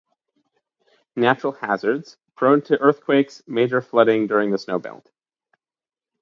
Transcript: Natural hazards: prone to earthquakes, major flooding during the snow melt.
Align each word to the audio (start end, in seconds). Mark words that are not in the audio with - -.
Natural 1.15 1.53
hazards: 1.53 2.17
prone 2.35 2.63
to 2.63 2.79
earthquakes, 2.81 3.43
major 3.45 3.81
flooding 3.81 4.25
during 4.25 4.49
the 4.49 4.57
snow 4.57 4.79
melt. 4.79 5.11